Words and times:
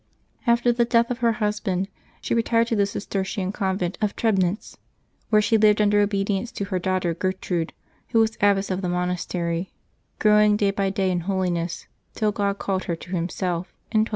After 0.47 0.71
the 0.71 0.83
death 0.83 1.11
of 1.11 1.19
her 1.19 1.33
husband 1.33 1.87
she 2.21 2.33
retired 2.33 2.65
to 2.69 2.75
the 2.75 2.87
Cistercian 2.87 3.51
convent 3.51 3.99
of 4.01 4.15
Trebnitz, 4.15 4.75
where 5.29 5.43
she 5.43 5.59
lived 5.59 5.79
under 5.79 5.99
obedience 6.01 6.51
to 6.53 6.63
her 6.73 6.79
daugh 6.79 7.01
ter 7.01 7.13
Gertrude, 7.13 7.71
who 8.09 8.17
was 8.19 8.35
abbess 8.41 8.71
of 8.71 8.81
the 8.81 8.89
monastery, 8.89 9.71
growing 10.17 10.57
day 10.57 10.71
by 10.71 10.89
day 10.89 11.11
in 11.11 11.19
holiness, 11.19 11.85
till 12.15 12.31
God 12.31 12.57
called 12.57 12.85
her 12.85 12.95
to 12.95 13.11
Himself, 13.11 13.67
in 13.91 14.05
1242. 14.05 14.09